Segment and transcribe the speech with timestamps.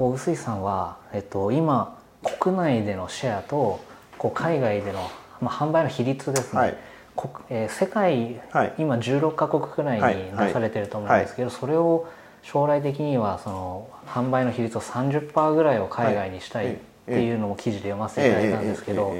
[0.00, 1.98] かこう臼井さんは、えっと、今
[2.40, 3.80] 国内でのシェアと
[4.16, 6.76] こう海外での、まあ、販売の比率ですね、はい。
[7.16, 12.08] 国えー、世界、はい、今16カ国くらいに出されてると思うんですけど、それを
[12.42, 19.14] 将来的にはその販売の比率を30%ぐらいを海外にしたいっていうのも記事で読ませていただいたんですけど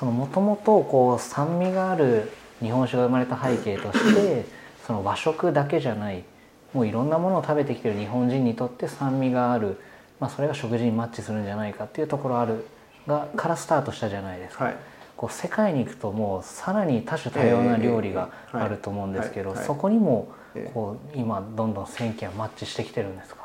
[0.00, 4.46] もともと酸味がある日本酒が生まれた背景として
[4.86, 6.24] その和食だけじゃない
[6.72, 9.78] もういろんなものを食べてきてる日本人にとって酸味がある、
[10.20, 12.66] まあ、それが食事にマッチするんじゃないかっていうところある
[13.06, 14.64] がからスタートしたじゃないですか。
[14.64, 14.76] はい。
[15.16, 20.28] こう世界に行くともうさらに多種多様な料理があると思うんですけど、そこにも
[20.74, 23.44] こう今どんどん戦記はマッチしてきてるんですか？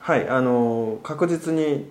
[0.00, 0.28] はい。
[0.28, 1.90] あの確実に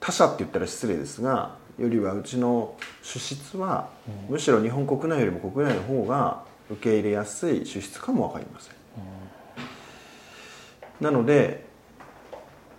[0.00, 3.90] 他社って言ったら失礼ですがよりはうちの主質は、
[4.28, 8.74] うん、むしろ日本国内よりも国内の方が受け入れやすい主質かも分かりません、
[11.00, 11.67] うん、なので、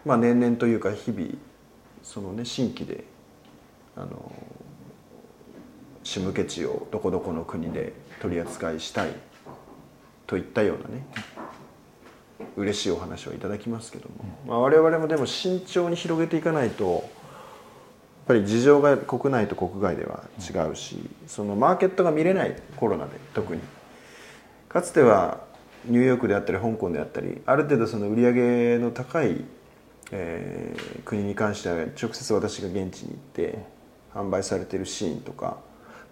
[0.06, 1.30] まあ、年々というか日々
[2.04, 3.04] そのね新規で
[3.96, 4.32] あの
[6.04, 9.12] 仕向け地をどこどこの国で取り扱いしたい
[10.26, 11.06] といったようなね
[12.56, 14.16] 嬉しいお話をいただきますけども、
[14.48, 17.02] まあ、我々もでも慎重に広げていかないとやっ
[18.28, 20.98] ぱり事情が国内と国外では違うし
[21.28, 23.62] そのマーケットが見れないコロナで特に。
[24.70, 25.42] かつては
[25.86, 29.44] ニューヨークであったり香港であったりある程度その売り上げの高い、
[30.12, 33.60] えー、国に関しては直接私が現地に行って
[34.14, 35.58] 販売されてるシーンとか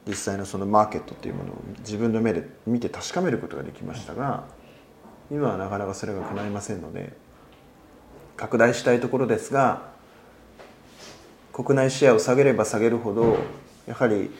[0.08, 4.46] 実際のそのマーケットっていうものを自分の目で見て確かめることができましたが
[5.32, 7.14] 今はなかなかそれが叶いませんので
[8.38, 9.90] 拡大したいところですが
[11.52, 13.38] 国内シェアを下げれば下げるほど
[13.88, 14.32] やはり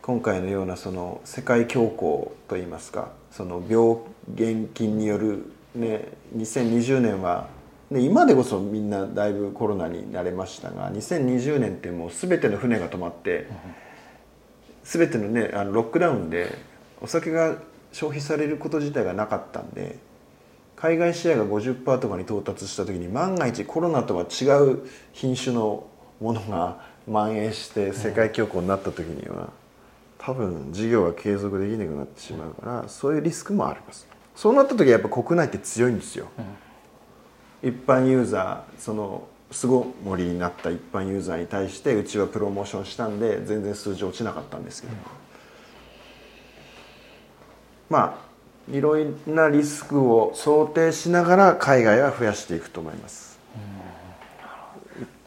[0.00, 3.96] 今回のようなその世界恐慌といいますかその病
[4.36, 7.48] 原菌による、ね、2020年は、
[7.90, 13.46] ね、今でこそみんなだいぶコロナに慣れましたが2020年ってもう全ての船が止まって。
[14.84, 16.50] 全てのねあのロックダウンで
[17.00, 17.56] お酒が
[17.92, 19.98] 消費されること自体がなかったんで
[20.76, 25.86] 海外シェアが50%とかに到達した時に万が一コロナとは違う品種の
[26.20, 29.50] ものが蔓延して世界恐慌になった時には
[30.18, 36.28] 多分事業が継続できなくなってしまうからそういうリスクもありますそうなった時はやっぱ国内って強いんですよ、
[37.62, 45.00] 一般ユーザーその巣ごもりになった一般ユーザーに対してうちはプロモーションしたんで全然数字落ちなかったんですけど、うん、
[47.90, 48.30] まあ
[48.72, 53.30] いろいろなリスクを想定しながら海外は増やしていくと思います。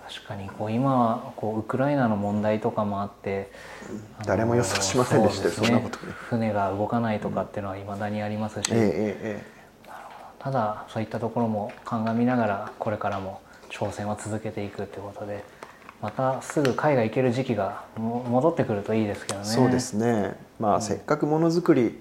[0.07, 3.51] 確かにこう今はこうウクライナの問題とかもあって
[4.27, 8.91] 誰も予想しませんでした、ね、そんなこと船が動かないとかっていうのはいまだにありますし、うんええ
[9.23, 9.43] え、
[10.43, 15.43] ただそういったところも鑑みながらこれからも挑戦は続けていくってことで
[16.01, 19.45] またすぐ海外行ける時期が戻ってくるといいですけどね。
[19.45, 20.35] そうですね。
[20.59, 21.97] まあ、うん、せっかくものづくり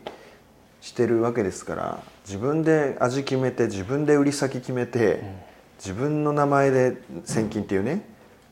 [0.80, 5.36] してるわけですから自分で味決めて自分で売り先決めて、うん、
[5.78, 8.04] 自分の名前で千金っていうね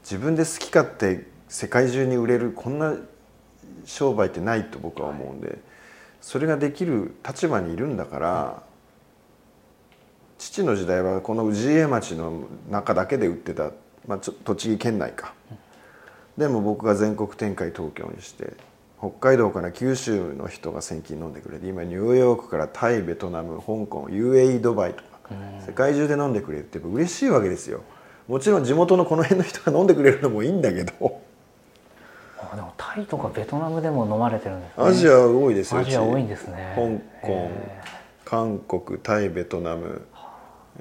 [0.05, 2.95] 自分で好き勝手世界中に売れるこんな
[3.84, 5.59] 商売ってないと僕は思うんで、
[6.20, 8.69] それができる立場にいるんだから、
[10.40, 13.72] 父の時代はこの氏家町の中だけで売ってた、
[14.06, 15.34] まあ、栃木県内か。
[16.38, 18.54] でも僕が全国展開東京にして
[18.98, 25.34] 北海道から九州の人が千金飲んでくれて今ニューヨークからタイベトナム香港 UAE ドバイとか
[25.66, 27.82] 世界中で飲んでくれるって嬉しいわけですよ。
[28.26, 31.20] もちろん地元のこの辺の人が飲んでくれるのもいいんだけど。
[32.38, 34.84] あでもタイとかベトナムでも飲まれてるんですね。
[34.87, 36.72] アジア多いですよアジア多いんですね。
[37.20, 37.50] 香港
[38.25, 40.06] 韓国タイベトナム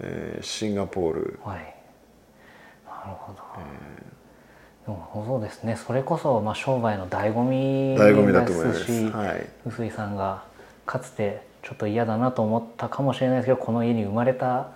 [0.02, 5.76] えー、シンガポール、はい、なるほど、えー、でもそうですね。
[5.76, 8.86] それこそまあ商売の醍醐味醍醐味だと思います。
[8.86, 10.44] し、はい、臼井さんが
[10.86, 14.72] かつてちょっと嫌だなと思ったかもしれないですけどこの家に生まれた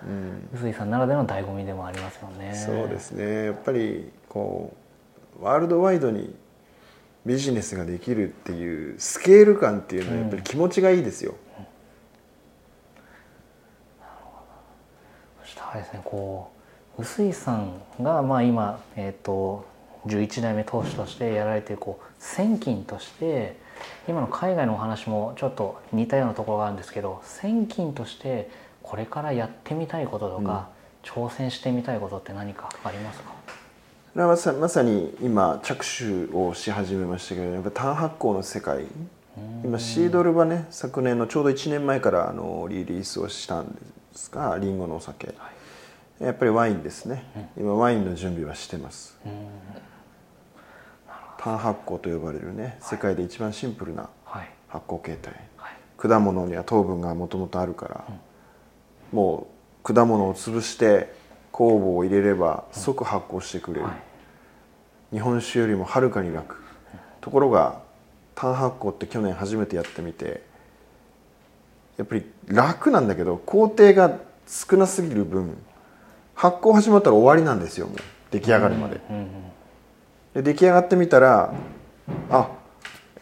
[0.52, 3.46] 臼井さんならでの醍醐味でもありますよね、うん、そうですね。
[3.46, 4.74] やっぱりこ
[5.40, 6.34] うワールドワイドに
[7.24, 11.53] ビジネスができるっていうスケール感っていうのはやっぱり気持ちがいいですよ、うん
[15.82, 16.50] ですねこ
[16.98, 19.66] う臼井さんがまあ今、えーと、
[20.06, 23.56] 11代目当主としてやられてるこう千金として
[24.08, 28.48] 今の海外のお話もちょっと似たようなところがあるんですけど千金として
[28.82, 30.68] これからやってみたいこととか、
[31.04, 33.34] うん、挑戦してみたいことって何かありますか？
[34.14, 38.84] まさまさに今着手をし始めましたけどやっぱ単発行の世界。
[39.64, 43.80] 今シードルはね昨年のちょうど1年前からあのリリースをしたんで
[44.14, 45.53] すがりんごのお酒、はい
[46.20, 47.24] やっぱりワインですね、
[47.56, 49.18] うん、今ワインの準備はしてます、
[51.38, 54.08] 単発酵と呼ばれるね世界で一番シンプルな
[54.68, 59.46] 発酵形態、はい、果物には糖分がもともとあるから、うん、も
[59.84, 61.12] う果物を潰して
[61.52, 63.92] 酵母を入れれば即発酵してくれる、は
[65.12, 66.56] い、日本酒よりもはるかに楽、
[67.20, 67.82] ところが
[68.34, 70.42] 単発酵って去年初めてやってみて
[71.96, 75.56] やっぱり楽なんだけど工程が少なすぎる分
[76.34, 77.96] 発酵始まったら終わりなんですよもう。
[78.30, 79.00] 出来上がるまで。
[80.34, 81.54] で出来上がってみたら
[82.30, 82.48] あやっ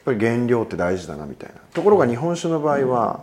[0.05, 1.61] ぱり原料って大事だなみたいな。
[1.75, 3.21] ところが日本酒の場合は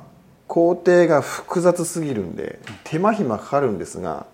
[0.48, 4.26] 工程が複雑すぎるんで手間暇かかるんですが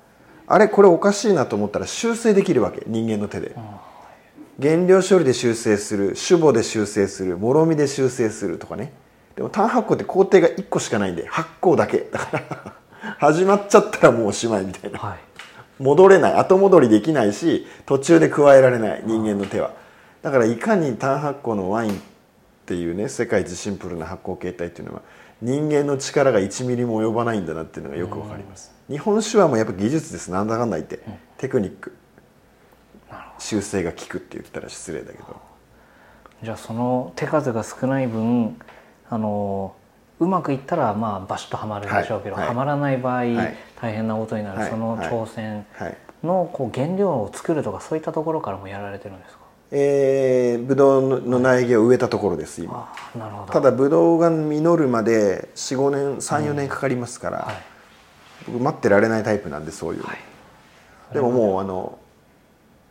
[0.48, 3.56] あれこれおかしいなと思ったら修正できるわけ人間の手で。
[4.62, 8.94] 原料処理で修正する主母で修正するもろみで修正するとかね。
[9.36, 12.00] でも単発酵って工程が1個しかないんで発酵だけ。
[12.00, 12.74] だから
[13.20, 15.20] 始まっちゃったらもうおしまいみたいな、はい、
[15.80, 19.72] 戻れない後戻りできないし途中で加えられない人間の手は。
[20.22, 21.96] だからいかに単発酵のワインっ
[22.66, 25.02] ていうね世界一シンプルな発酵形態っていうのは
[25.42, 30.32] 人間の力が1ミリも及ばないんだなっていうのがよくわかります、日本酒はもうやっぱ技術です。
[30.32, 31.96] なんだかんだ言って、うん、テクニック。
[33.38, 35.42] 修正が効くって言ったら失礼だけど。
[36.44, 38.58] じゃあその手数が少ない分
[39.10, 39.76] あの
[40.20, 45.66] うまくいったらまあバシッとはまるんでしょうけど、はまらない場合、はい、大変なことになる、はい、その挑戦
[46.24, 49.40] のこう原料を作るとかそういったところからもやられてるんですか？
[49.72, 52.94] えー、ブドウの苗木を植えたところです今。
[53.18, 53.52] なるほど。
[53.52, 57.48] ただブドウが実るまで45年34年かかりますから、
[58.48, 60.04] うん、僕待ってられないタイプなんでそういう、
[61.14, 61.98] でももうあの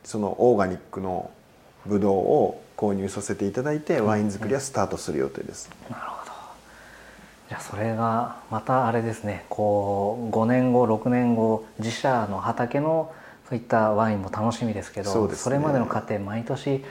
[0.02, 1.30] そのオーガニックの
[1.86, 6.13] ブドウを購入させていただいてワイン作りはスタートする予定です、なるほど
[7.54, 9.44] じゃあそれがまたあれですね。
[9.48, 13.12] こう5年後6年後自社の畑の
[13.48, 16.82] そういったワインも楽しみですけどそ、ね,、れまでの過程毎年違っ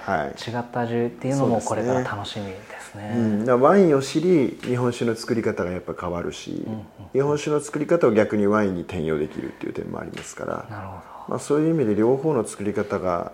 [0.71, 3.11] た味っていうのもこれから楽しみですね。
[3.13, 11.01] すねうん、ワインを知り日本酒の作り方がやっぱ変わるし、うんうん、日本酒の作り方を逆にワインに転用できるっていう点もありますからなるほど。
[11.27, 13.33] まあ、そういう意味で両方の作り方が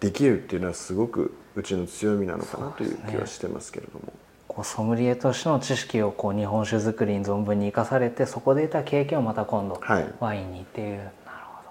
[0.00, 4.12] できるっていうのはすごくうちの強みなのかなという気はしてますけれども。
[4.54, 9.80] こうソムリエとしての知識をこう日本酒造りに存分に生かされてそこで得た経験をまた今度
[10.20, 11.10] ワインにっていう、はい、なる
[11.46, 11.70] ほど。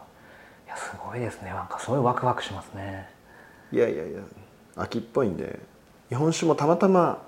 [0.65, 1.51] いやすごいですね。
[1.51, 3.07] なんかすごいワクワクしますね。
[3.71, 4.19] いやいやいや
[4.75, 5.59] 秋っぽいんで
[6.09, 7.21] 日本酒もたまたま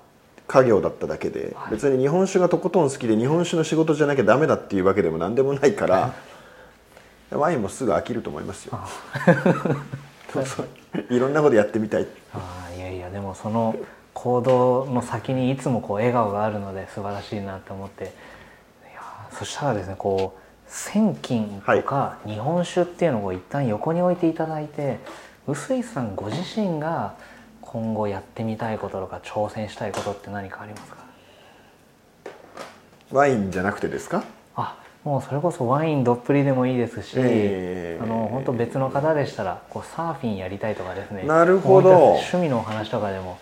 [0.48, 6.14] 家業だっただけで、はい、別に日本酒がとことん好きで日本酒の仕事じゃなきゃダメだっていうわけでも何でもないから
[7.30, 8.78] ワインもすぐ飽きると思いますよ。
[11.10, 12.06] いろんなことやってみたい。
[12.34, 13.76] あいやいやでもその
[14.14, 18.12] 行動の先にいつもこう笑顔があるので素晴らしいなと思って。
[19.36, 25.00] そしたらですねこう千金とか日本酒っていうのを一旦横に置いていただいて
[25.48, 27.14] 臼井さんご自身が
[27.60, 30.98] 今後やってみたいこととか挑戦したいことって何かありますか？
[33.10, 34.22] ワインじゃなくてですか？
[34.54, 41.24] あもうそれこそワインどっぷりでもいいですし、えー、あの本当別の方でしたらこうサーフィンやりたいとかですね。
[41.24, 42.12] なるほど。
[42.12, 43.38] 趣味のお話とかでも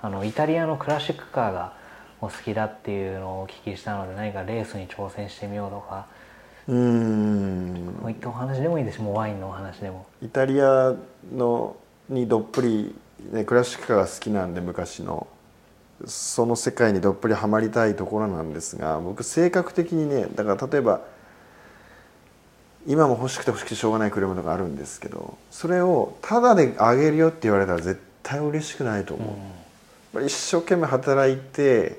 [0.00, 1.72] あのイタリアのクラシックカーが
[2.20, 6.06] お好きだっていうのをお聞きしたので何かレースに挑戦してみようとか。
[6.68, 7.96] うん。
[8.00, 8.96] こういったお話でもいいです。
[8.96, 10.06] しもうワインのお話でも。
[10.22, 10.94] イタリア
[11.32, 11.76] の
[12.08, 12.94] にどっぷり、
[13.32, 15.26] ね、クラシックカーが好きなんで昔の
[16.04, 21.00] その世界にどっぷりはまりたいところなんですが僕性格的にねだから例えば
[22.86, 29.55] 今も欲しくて欲しくてしょうがない車とかあるんですけどそれをタダであげるよって言われたら絶対嬉しくないと思う、う
[30.20, 31.98] ん、一生懸命働いて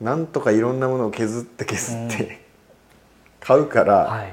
[0.00, 2.36] なんとかいろんなものを削って削って、うん、
[3.40, 4.26] 買うから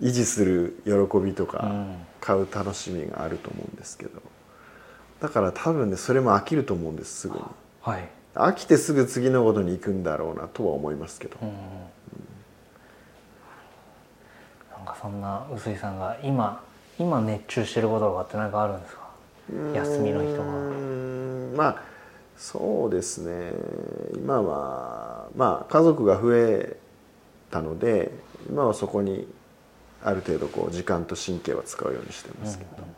[0.00, 1.70] 維持する喜びとか、
[2.20, 4.20] 買う楽しみがあると思うんですけど。
[5.20, 7.44] だから多分ねそれも飽きると思うんですすぐに。
[7.80, 11.48] はい、飽きてすぐ次のことに行くんだろうなとは思いますけど、うん、
[14.76, 16.62] なんかそんな臼井さんが今
[16.98, 19.08] 今熱中してることがあって何かあるんですか？
[19.74, 20.48] 休みの日とか。
[21.56, 21.82] まあ
[22.36, 23.52] そうですね。
[24.14, 26.76] 今はまあ家族が増え
[27.50, 28.12] たので
[28.48, 29.26] 今はそこに
[30.02, 32.94] ある程度こう時間と神経は使うようにしてますけど、うんうん。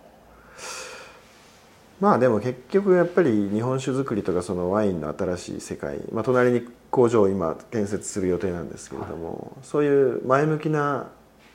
[2.00, 11.08] まあでも結局やっぱり日本酒造りとかそのワインの新しい世界、まあ、隣に工場を今建設する予定なんですけれども、はい、そういう前向きな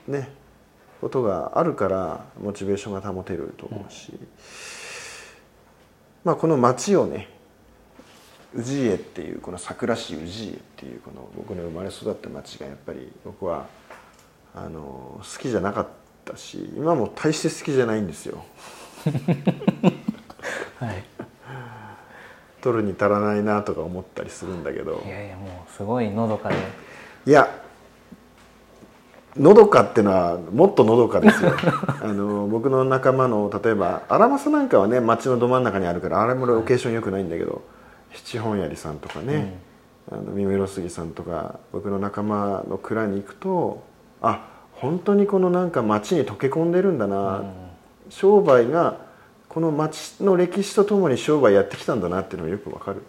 [0.08, 0.30] ね
[1.00, 4.28] ことがあるからモチベーションが保てると思うし、うん、
[6.24, 7.28] まあこの町をね
[8.56, 13.66] 氏家っていうこの桜市氏家っていうこの僕の生まれ育った町がやっぱり僕は
[14.54, 18.44] あの好きじゃなかったたし今も大して好きじゃないんですよ。
[20.80, 21.04] はい。
[22.62, 25.02] 取るに足らないなとか思ったりするんだけど。
[25.04, 26.56] いやいやもうすごいのどかで。
[27.26, 27.48] いや
[29.36, 31.52] のどかっていうのはもっとのどかですよ。
[32.00, 37.62] あの僕の仲間の例えば荒政なんかはね街のど真ん中にあるからあれもロケーションよくないんだけど、
[38.14, 39.58] 七本槍さんとかね、
[40.10, 43.84] うん、あの三浦杉さんとか僕の仲間の蔵に行くと
[44.22, 47.52] あ本当にこのなんか街に溶け込んでるんだな、うん、
[48.10, 48.98] 商売が
[49.48, 53.02] この町の歴史とともに商売やってきたんだなっていうのがよくわかる。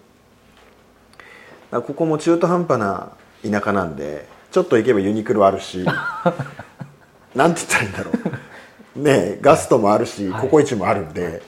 [1.71, 3.11] ここも中途半端な
[3.43, 5.83] 田舎なんでちょっと行けばユニクロあるし
[7.35, 8.11] なんて言ったらいいんだろ
[8.95, 9.01] う。
[9.01, 11.41] ねガストもあるし、ココイチもあるんで、はい、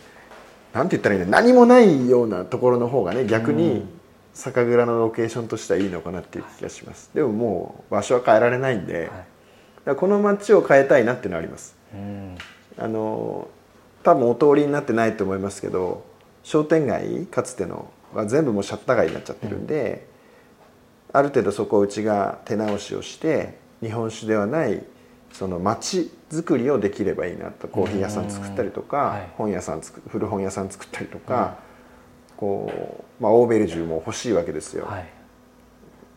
[0.78, 3.84] なんて言ったらいいんだ何もないようなところの方がね逆に
[4.36, 7.10] 酒蔵のロケーションとしてはいいのかなっていう気がします。
[7.16, 9.10] でももう場所は変えられないんで、
[9.86, 11.76] はい、この街を変えたいなっていうのはあります、
[12.78, 13.48] あの
[14.04, 16.06] 多分お通りになってないと思いますけど
[16.44, 20.06] 商店街かつてのは全部もうシャッター街になっちゃってるんで、
[21.12, 24.84] ある程度そこをうちが手直しをして日本酒ではない
[25.34, 27.68] その町づくりをできればいいなと。
[27.68, 31.58] コーヒー屋さん作ったりとか、はい、本屋さん古本屋さん作ったりとか、
[32.38, 35.06] こう、まあ、オーベルジュも欲しいわけですよ、はい、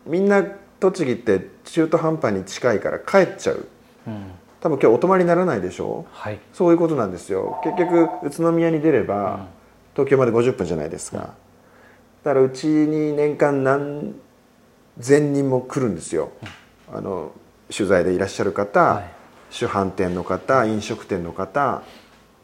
[0.05, 0.43] みんな
[0.79, 3.67] 栃木って中途半端に近いから帰っちゃう、
[4.07, 7.59] うん、多分今日お泊まりにならないでしょ、はい、そういうことなんですよ。
[7.63, 9.47] 結局宇都宮に出れば、うん、
[9.93, 11.31] 東京まで50分じゃないですか、うん、だ
[12.23, 14.15] からうちに年間何
[14.99, 16.31] 千人も来るんですよ、
[16.93, 17.31] あの
[17.75, 19.11] 取材でいらっしゃる方、はい、
[19.51, 21.83] 主販店の方飲食店の方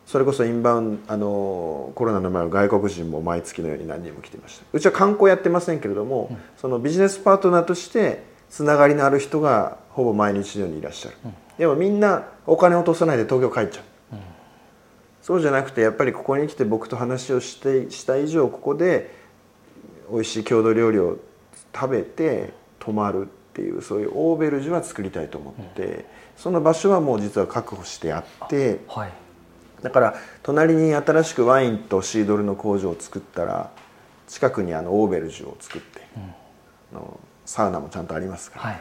[0.05, 4.65] それこそインバウンあのコロナの前は外国人も毎月のように何人も来てました。
[4.71, 14.19] うちは観光やってませんけれども、うん、そのビジネスパートナーとしてつながりのある人がほぼ毎日のようにいらっしゃる、うん、でもみんなお金を落とさないで東京帰っちゃう、うん、
[15.21, 19.13] そうじゃなくてやっぱりここに来て僕と話をしてした以上ここで
[20.09, 21.17] 美味しい郷土料理を
[21.75, 26.03] 食べて泊まるっていうそういうオーベルジュは作りたいと思って、うん、
[26.37, 29.11] その場所はもう実は確保してあって、はい、
[29.81, 33.71] だから隣に新しくワインとシードルの工場を作ったら
[34.27, 36.01] 近くにあのオーベルジュを作って、
[36.93, 38.79] うん、のサウナもちゃんとありますから、はい、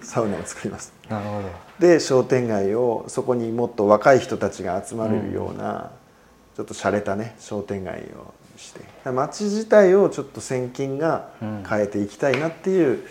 [0.00, 0.94] サウナを作ります。
[1.10, 1.48] なるほど。
[1.86, 5.80] で商店街をそこにもっと若い人たちが集まれるような、うん、
[6.56, 11.30] ちょっと洒落たね商店街をして町自体をちょっと先金が
[11.68, 13.04] 変えていきたいなっていう、うん、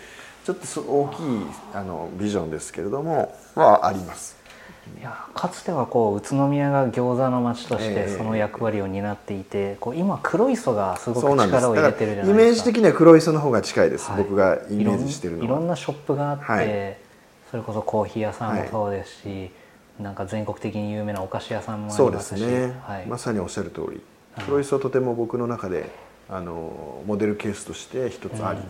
[0.54, 4.38] ちょっと大きいあのビジョンですけれどもはあります。
[4.98, 12.30] いやかつてはこう宇都宮が餃子の街としてその役割を担っていて、えー、こう今黒磯がすごく力を入れてるじゃないですか。
[12.30, 15.44] イメージ的には黒磯の方が近いです、はい、僕がイメージしてるのは。
[15.44, 16.96] いろんなショップがあって、はい、
[17.50, 19.50] それこそコーヒー屋さんもそうですし、
[20.00, 22.72] なんか全国的に有名なお菓子屋さんもありますし、ね、
[23.06, 24.00] まさにおっしゃる通り。
[24.44, 25.90] プロイスはとても僕の中で
[26.28, 28.60] あのモデルケースとして一つあり。
[28.60, 28.66] うん、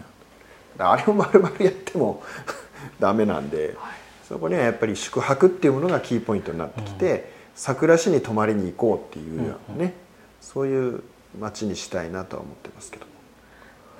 [0.79, 2.23] あれを丸々やっても
[2.99, 3.95] ダメなんで、はい、
[4.29, 7.21] そこにはやっぱり宿泊っていうものがキーポイントになってきて、うん、
[7.55, 9.93] 桜市に泊まりに行こうっていうようなね、うんうん、
[10.41, 11.03] そういう
[11.39, 13.07] 街にしたいなとは思ってますけど。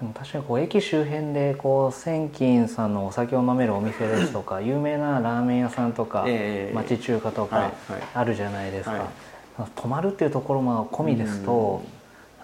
[0.01, 7.71] でも確かにこう駅周辺でこう千金さんのお酒を飲めるお店ですとか 有名なラーメン屋さんとか、えー、町中華とか
[8.15, 8.93] あるじゃないですか。
[8.93, 9.01] はい。
[9.01, 9.09] はい
[9.77, 11.83] 泊まるっていうところも込みですと、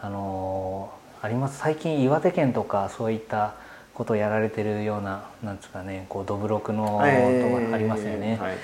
[0.00, 0.90] あの
[1.22, 1.58] あります。
[1.58, 3.54] 最近岩手県とかそういった
[3.96, 8.56] ことをやられてるようななんですかねこうどぶろくのとかありますよね、はい、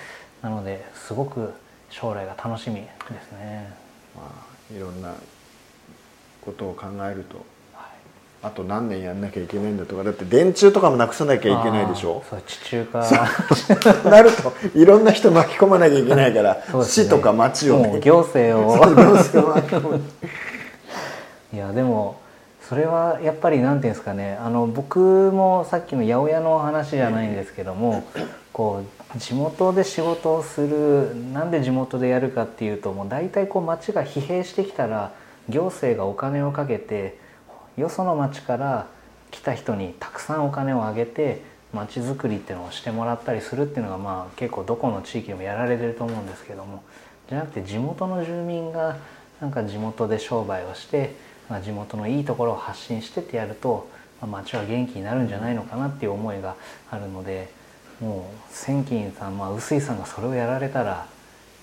[0.42, 1.54] なのですごく
[1.92, 2.88] 将来が楽しみで
[3.22, 3.70] すね。
[4.16, 5.14] まあ、いろんな
[6.40, 7.44] ことを考えると。
[8.44, 10.02] あと何年やんなきゃいけないんだとか。
[10.02, 12.24] だって電柱とかもなくさなきゃいけないでしょ。
[12.28, 13.06] そう地中化。
[14.10, 18.74] なるといろんな人巻き込まなきゃいけないから、ね、市とか町を、ね、行政を。
[21.54, 22.21] いやでも
[22.72, 28.02] それはやっぱりなんていうんですかねあの僕もさっきの八百屋の話じゃないんですけども
[28.50, 28.82] こ
[29.14, 35.12] う地元で仕事をするなんで地元でやるかっていうともう大体こう町が疲弊してきたら
[35.50, 37.18] 行政がお金をかけて
[37.76, 38.86] よその町から
[39.30, 41.42] 来た人にたくさんお金をあげて
[41.74, 46.82] 町づくりっていうのをしてもらったりするっていうのがまあ結構どこの地域でもやられてると思うんですけども
[47.28, 48.96] じゃなくて地元の住民が
[49.42, 53.88] なんか地元で商売をして、まあ、地元のいいところを発信してってやると、
[54.20, 56.56] まあ、町は元気になるんじゃないのかなっていう思いが
[56.90, 57.50] あるので
[58.00, 61.06] もう千金さん、まあ、臼井さんがそれをやられたら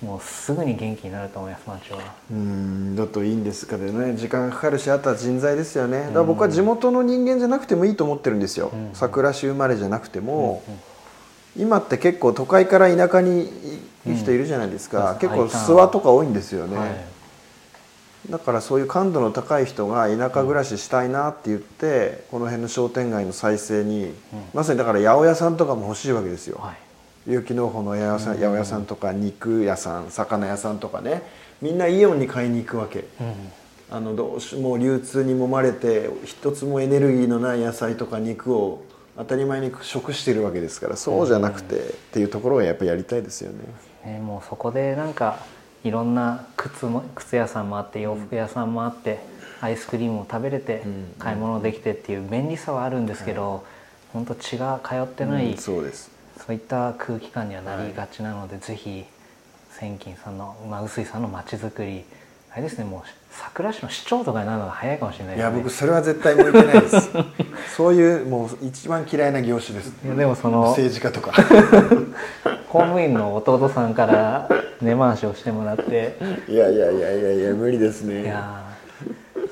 [0.01, 2.00] もうすぐに元気になると思います町は。
[2.31, 4.15] うんだといいんですけどね。
[4.15, 6.03] 時間がかかるしあとは人材ですよね。
[6.03, 10.63] だから僕は地元の人間じゃなくてもいいと思ってるんですよ、うん、桜市生まれじゃなくても、
[11.57, 13.50] 今って結構都会から田舎に
[14.05, 16.89] 行く人いるじゃないですか、うん、結構諏訪とか多いんですよね、はい、
[18.29, 24.13] だからそういう感度の高い人が田舎暮らししたいなって言って、この辺の商店街の再生に、うん、
[24.53, 31.21] まさにだから八百屋さんとかも欲しいわけですよ、はい、有機農法の八百屋さんとか肉屋さん魚屋さんとかね。
[31.61, 33.33] みんなイオンに買いに行くわけ、うん。
[33.91, 38.83] あのどうしも流通に揉まれて一つもエネルギーのない野菜とか肉を
[39.17, 41.79] 当たり前に食してるわけですからそうじゃなくて、っ
[42.11, 43.57] ていうところがやっぱりやりたいですよね。
[44.05, 45.39] ねもうそこでなんか
[45.83, 49.19] いろんな靴も靴屋さんもあって洋服屋さんもあって、
[49.62, 50.83] うん、アイスクリームを食べれて、
[51.19, 53.63] 買い物できてっていう便利さはあるんですけど、
[54.13, 56.12] 本当血が通ってない、そうです。
[56.38, 59.05] そういった空気感にはなりがちなので、はい、ぜひ
[59.79, 62.03] 千金さんの、まあ、臼井さんの街づくり
[62.51, 67.09] あれですねもう桜市の市長とかになるのが早いかもしれない、ね、いや僕それは絶対向いてないです。
[67.77, 69.93] そういうもう一番嫌いな業種です。
[70.03, 71.31] いやでもその政治家とか
[72.69, 74.47] 公務員の弟さんから
[74.79, 76.17] 根回しをしてもらって。
[76.47, 78.21] いやいやいやいやいや無理ですね。
[78.21, 78.63] いや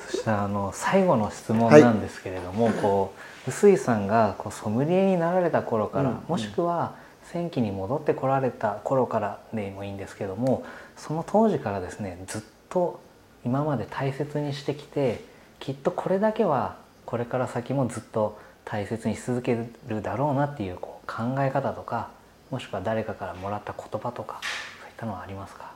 [0.08, 3.12] そしたらあの最後の質問なんですけれども、はい、こ
[3.46, 6.94] う臼井さんがこうソムリエになられた頃から、うん、もしくは
[7.24, 10.64] 戦記に戻ってこられた頃からでもいいんですけども
[10.96, 13.00] その当時からですねずっと
[13.44, 15.24] 今まで大切にしてきて
[15.58, 22.10] きっとこれだけはこれから先もずっと大切にし続けるだろうなっていうこう考え方とか
[22.50, 24.40] もしくは誰かからもらった言葉とか
[24.80, 25.72] そういったのはありますか？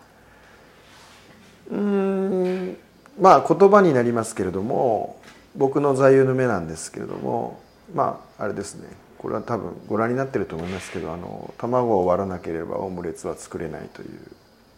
[1.70, 2.76] うん
[3.20, 5.20] まあ言葉になりますけれども
[5.54, 7.60] 僕の座右の銘なんですけれども
[7.94, 8.88] まああれですね。
[9.18, 14.08] これは多分ご覧になってると思いますけどあの卵を割らなければオムレツは作れないという。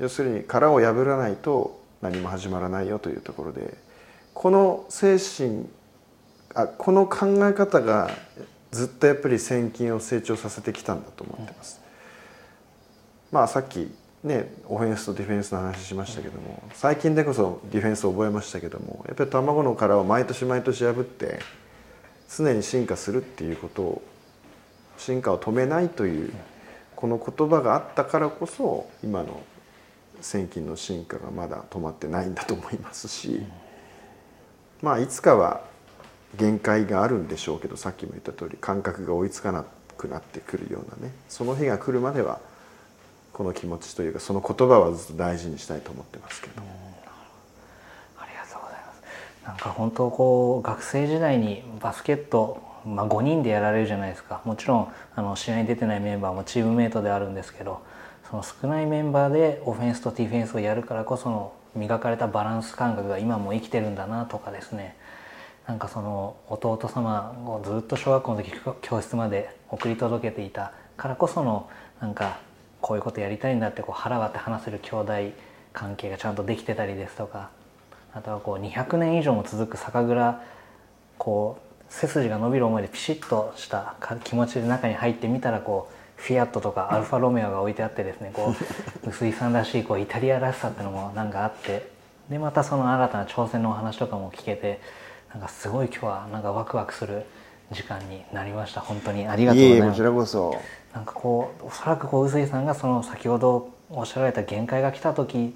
[0.00, 3.74] 要するに殻を破らないと何も始まらないよというところで
[4.34, 5.66] この精神
[6.54, 8.10] あこの考え方が
[8.72, 11.80] ずっとやっぱり先金を成長させてきたんだと思ってます。
[13.34, 13.90] まあさっき
[14.22, 21.40] ねオフェンスとディフェンスの話しましたけども最近でこそディフェンスを覚えましたけどもやっぱり卵の殻を毎年毎年破って
[22.30, 24.02] 常に進化するっていうことを
[24.98, 26.32] 進化を止めないという
[26.94, 29.42] この言葉があったからこそ今の
[30.20, 33.42] 千金の進化がまだ止まってないんだと思いますし、
[34.80, 35.60] まあいつかは
[36.38, 39.64] 限界があるんでしょうけどさっきも言った通り感覚が追いつかな
[39.98, 42.38] くなってくるようなねその日が来るまでは
[43.34, 46.62] この気持ちというかその言葉はずっと大事にしたいと思ってますけど。
[48.18, 49.46] ありがとうございます。
[49.46, 57.82] なんか本当こう学生時代にバスケットまあ、5人でやられるじゃないですかもちろんあの試合に出てないメンバーもチームメートであるんですけど
[58.28, 64.96] その少ないメンバーでオフェンスとディフェンスをやるからこその磨かれたバランス感覚が今も生きてるんだなとかですね
[65.66, 71.68] なんかその弟様をずっと小学校の時教室まで送り届けていたからこその
[72.00, 72.38] なんか
[72.84, 75.12] こういうことやりたいんだってこう腹割って話せる兄弟
[75.72, 77.48] 関係がちゃんとできてたりですとか
[78.12, 80.42] あとはこう200年以上も続く酒蔵
[81.16, 83.94] こう背筋が伸びる思いでピシッとした
[84.24, 88.54] 気持ちで中に入ってみたらこうフィアットとかアルファロメオが置いてあってですねこ
[89.02, 91.88] う 薄井さんらしいこうイタリアらしさっていうのもなんかあって
[92.28, 94.82] でまたその新たな挑戦のお話とかも聞けて
[95.32, 97.24] なんかすごい今日はなんかワクワクする
[97.72, 98.80] 時間になりました。
[98.80, 99.90] 本当にありがとうございます。
[99.90, 100.60] こちらこそ。
[100.94, 105.54] なんかこうおそらくこう臼井さんがその先ほどおっしゃられた限界が来た時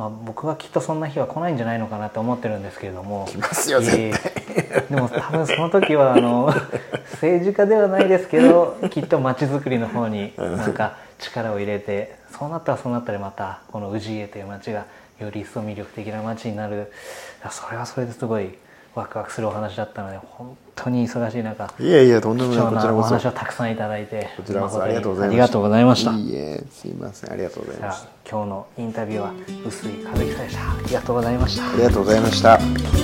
[0.00, 3.26] まあ、僕はきっとそんな日は来ないんじゃないのかなと思ってるんですけれども。
[3.28, 4.12] 来ますよで
[4.96, 6.50] も多分その時はあの
[7.12, 14.86] 政治家ではないですけどきっと街づくりの方になんか力を入れてそうなったらそうなったらまたこの氏家という街が
[15.20, 16.90] より一層魅力的な街になる。
[17.50, 18.54] それはそれですごい
[18.94, 22.64] ワクワクするお話だったので本当に忙しい中いやいやとんでもない。
[22.64, 22.92] こちらこそ。
[22.98, 26.12] お話をたくさんいただいてこちらこそありがとうございました。
[26.12, 27.32] いえすいません。
[27.32, 28.08] ありがとうございました。
[28.28, 29.32] 今日のインタビューは
[29.66, 30.70] 臼井和樹さんでした。
[30.70, 31.70] ありがとうございました。
[31.70, 32.99] ありがとうございました